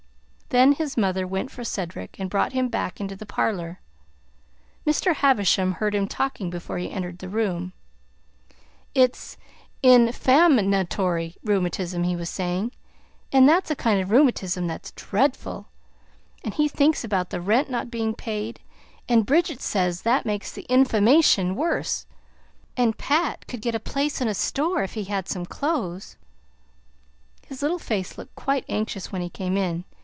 [0.51, 3.79] Then his mother went for Cedric and brought him back into the parlor.
[4.85, 5.15] Mr.
[5.15, 7.71] Havisham heard him talking before he entered the room.
[8.93, 9.37] "It's
[9.81, 12.73] infam natory rheumatism," he was saying,
[13.31, 15.69] "and that's a kind of rheumatism that's dreadful.
[16.43, 18.59] And he thinks about the rent not being paid,
[19.07, 22.05] and Bridget says that makes the inf'ammation worse.
[22.75, 26.17] And Pat could get a place in a store if he had some clothes."
[27.47, 29.85] His little face looked quite anxious when he came in.